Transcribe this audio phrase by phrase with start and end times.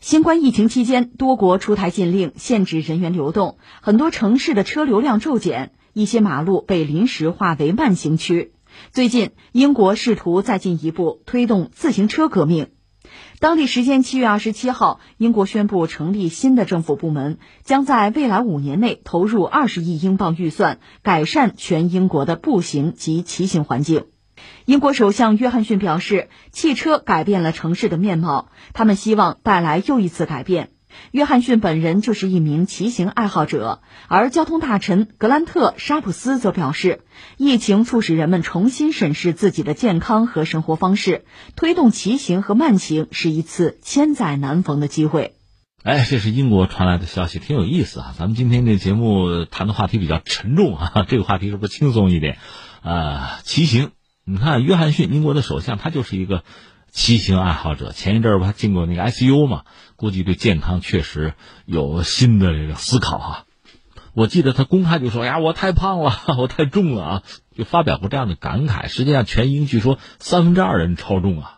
[0.00, 8.52] 新冠疫情期间，多国出台禁令，限制人员流动，很多城市的车流量骤减，一些马路被临时划为慢行区。
[8.92, 12.68] 最近，英国试图再进一步推动自行车革命。
[13.38, 24.04] 当地时间七月二十七号，英国宣布成立新的政府部门，将在未来五年内投入二十亿英镑预算，改善全英国的步行及骑行环境。
[24.64, 30.70] 英国首相约翰逊表示，汽车改变了城市的面貌，他们希望带来又一次改变。
[31.10, 37.02] 约翰逊本人就是一名骑行爱好者，而交通大臣格兰特·沙普斯则表示，
[37.36, 45.34] 疫情促使人们重新审视自己的健康和生活方式，推动骑行和慢行是一次千载难逢的机会。
[45.82, 48.14] 哎，这是英国传来的消息，挺有意思啊。
[48.18, 52.38] 咱们今天这节目谈的话题比较沉重啊，这个话题是不是轻松一点？
[52.82, 53.90] 啊，骑行。
[54.28, 56.42] 你看，约翰逊，英国的首相，他就是一个
[56.90, 57.92] 骑行爱好者。
[57.92, 59.62] 前一阵儿他进过那个 ICU 嘛，
[59.94, 63.44] 估计对健康确实有新的这个思考哈。
[64.14, 67.22] 我记得他公开就说：“呀，我太胖了， 我太重了啊！”
[67.56, 68.88] 就发表过这样的感慨。
[68.88, 71.55] 实际上，全英据说三分之二人超重啊。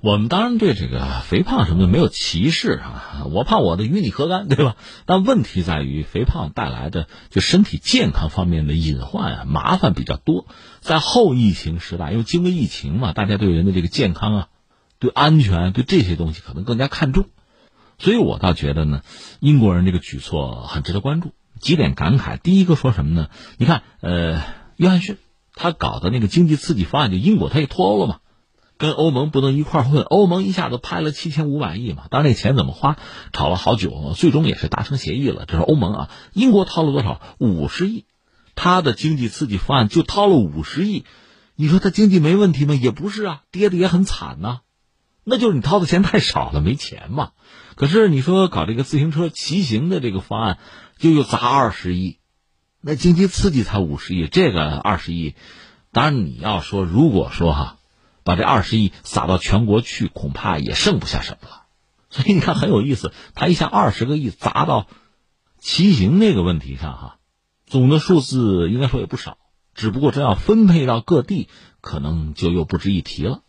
[0.00, 4.76] 我们当然对这个肥胖什么的没有歧视啊，我胖我的与你何干，对吧？
[5.06, 10.46] 但问题在于肥胖带来的就身体健康方面的隐患啊，麻烦比较多。
[10.80, 14.48] 在后疫情时代，因为经过疫情嘛，大家对人的这个健康啊、
[14.98, 17.26] 对安全、对这些东西可能更加看重，
[17.98, 19.02] 所以我倒觉得呢，
[19.40, 21.32] 英国人这个举措很值得关注。
[21.58, 23.28] 几点感慨，第一个说什么呢？
[23.56, 24.42] 你看，呃，
[24.76, 25.16] 约翰逊
[25.54, 28.18] 他搞的那个经济刺激方案，就英国他也脱欧了嘛。
[28.78, 32.98] 跟欧盟不能一块混，欧盟一下子拍了七千五百亿嘛，当然那钱怎么花，
[33.32, 35.46] 吵了好久，最终也是达成协议了。
[35.46, 37.22] 这是欧盟啊，英国掏了多少？
[37.38, 38.04] 五十亿，
[38.54, 41.06] 他的经济刺激方案就掏了五十亿，
[41.54, 42.74] 你说他经济没问题吗？
[42.74, 44.60] 也不是啊，跌的也很惨呐，
[45.24, 47.30] 那就是你掏的钱太少了，没钱嘛。
[47.76, 50.58] 可是你说搞这个自行车骑行的这个方案，
[50.98, 52.18] 就又砸二十亿，
[52.82, 55.34] 那经济刺激才五十亿，这个二十亿，
[55.92, 57.78] 当然你要说，如果说哈。
[58.26, 61.62] 把这二十亿撒到全国去，恐怕也剩不下什么了。
[62.10, 64.88] 所以你看很有意思，他一下二十个亿砸到
[65.60, 67.16] 骑行那个问题上，哈，
[67.66, 69.38] 总的数字应该说也不少。
[69.74, 71.48] 只不过真要分配到各地，
[71.80, 73.42] 可能就又不值一提了。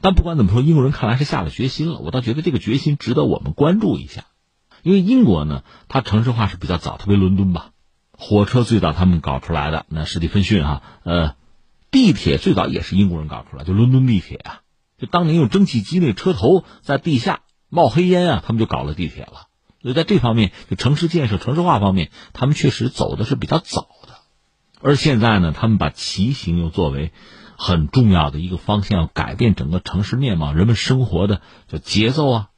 [0.00, 2.00] 但不管怎么说，英国人看来是下了决心了。
[2.00, 4.24] 我倒觉得这个决心值得我们关注一下，
[4.82, 7.70] 因为英国呢，它城市化是比较早，特别伦敦吧，
[8.10, 11.36] 火车最早他们搞出来的，那史蒂芬逊哈，呃。
[11.96, 14.60] 地铁最早也是英国人搞出来，就伦敦地铁啊，
[14.98, 17.40] 就当年用蒸汽机那车头在地下
[17.70, 19.46] 冒黑烟啊，他们就搞了地铁了。
[19.80, 24.18] 所以在这方面，就城市建设、城市化方面，他们确实走的是比较早的。
[24.82, 27.12] 而现在呢，他们把骑行又作为
[27.56, 32.48] 很重要的一个方向，改变整个城市面貌，人们生活的就节奏啊、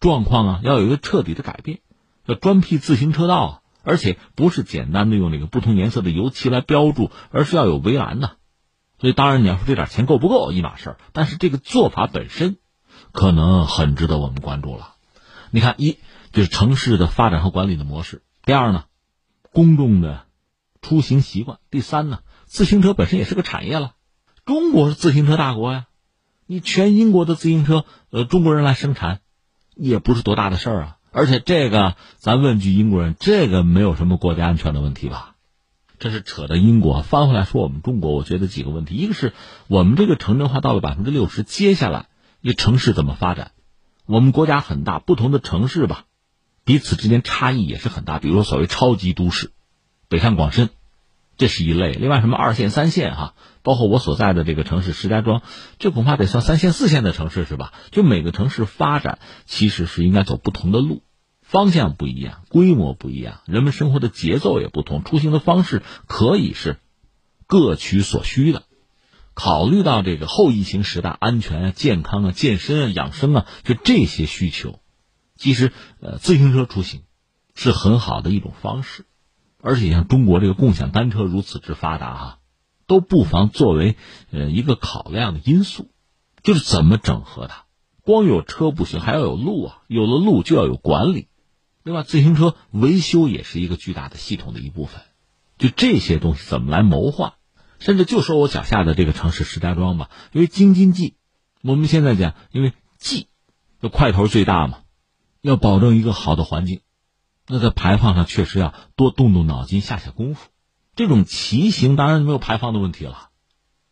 [0.00, 1.80] 状况啊，要有一个彻底的改变，
[2.24, 8.38] 要专辟自行车道，而且不是简单的用那个不同颜色的油漆来标注，而是要有围栏的。
[9.02, 12.56] 所以，当然你要说这点钱够不够一码事儿，但是这个做法本身，
[13.10, 14.94] 可能很值得我们关注了。
[15.50, 15.98] 你看，一
[16.30, 18.84] 就是城市的发展和管理的模式；第二呢，
[19.52, 20.22] 公众的
[20.82, 23.94] 出行习惯；第三呢，自行车本身也是个产业了。
[24.44, 25.86] 中国是自行车大国呀，
[26.46, 29.18] 你全英国的自行车，呃，中国人来生产，
[29.74, 30.96] 也不是多大的事儿啊。
[31.10, 35.31] 而且这个，咱问句英国人，这个没有什么国家安全的问题吧？
[36.02, 39.32] 这是扯到英国，翻回来说我们中国，我觉得几个问题，一个是
[39.68, 42.06] 我们这个城镇化到了百分之六十，接下来
[42.40, 43.52] 一个城市怎么发展？
[44.04, 46.06] 我们国家很大，不同的城市吧，
[46.64, 48.18] 彼此之间差异也是很大。
[48.18, 49.52] 比如说所谓超级都市，
[50.08, 50.70] 北上广深，
[51.36, 51.92] 这是一类。
[51.92, 55.42] 另外什么二线、三线哈，包括我所在的这个城市石家庄，
[55.78, 57.72] 这恐怕得算三线、四线的城市是吧？
[57.92, 61.04] 就每个城市发展其实是应该走不同的路。
[61.52, 66.78] 方向不一样，规模不一样，人们生活的节奏也不同，出行的方式可以是
[67.46, 68.62] 各取所需的。
[69.34, 74.80] 考虑到这个后疫情时代，安全啊、健康啊、健身啊、养生啊，就这些需求，
[75.36, 77.02] 其实呃，自行车出行
[77.54, 79.04] 是很好的一种方式。
[79.60, 82.38] 而且像中国这个共享单车如此之发达哈，
[82.86, 83.96] 都不妨作为
[84.30, 85.90] 呃一个考量的因素，
[86.42, 87.66] 就是怎么整合它。
[88.00, 91.28] 光有车不行，还要有路啊，有了路就要有管理。
[91.84, 95.02] 另外，自行车维修也是一个巨大的系统的一部分，
[95.58, 97.34] 就这些东西怎么来谋划？
[97.80, 101.16] 甚至就说我脚下的这个城市石家庄吧，因为京津冀，
[101.62, 103.26] 我们现在讲，因为冀
[103.80, 104.78] 的块头最大嘛，
[105.40, 106.82] 要保证一个好的环境，
[107.48, 110.48] 那在排放上确实要多动动脑筋，下下功夫。
[110.94, 113.30] 这种骑行当然没有排放的问题了，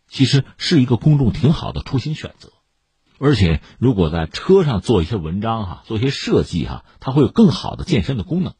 [0.06, 2.52] 其实是一个公众挺好的出行选择。
[3.22, 8.54] 而且如果在车上做一些文章哈，做一些设计哈，它会有更好的健身的功能。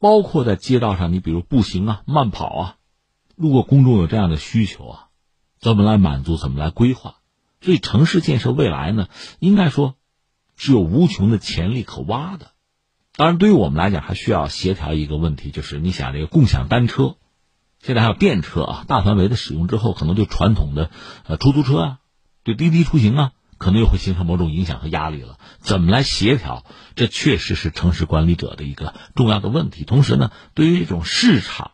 [0.00, 2.76] 包括在街道上，你比如步行啊、慢跑啊，
[3.36, 5.06] 如果公众有这样的需求啊，
[5.60, 7.18] 怎么来满足，怎么来规划？
[7.60, 9.94] 所以城市建设未来呢，应该说
[10.56, 12.50] 是有无穷的潜力可挖的。
[13.14, 17.16] 当然，对于我们来讲，还需要协调一个问题，就是你想这个共享单车，
[17.80, 20.90] 现在还有电车啊，大范围的使用之后，可能对传统的
[21.24, 21.98] 呃出租车啊，
[22.42, 25.38] 对滴滴出行啊，可能又会形成某种影响和压力了。
[25.58, 26.64] 怎么来协调？
[26.94, 29.84] 这确实是城市管理者的一个重要的问题。
[29.84, 31.72] 同时呢，对于这种市场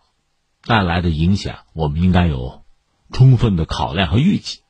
[0.64, 2.64] 带来的影响，我们应该有
[3.12, 4.62] 充分的考量和预计。